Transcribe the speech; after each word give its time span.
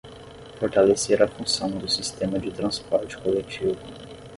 Fortalecer 0.57 1.21
a 1.21 1.27
função 1.27 1.69
do 1.77 1.87
sistema 1.87 2.39
de 2.39 2.49
transporte 2.49 3.15
coletivo 3.19 3.77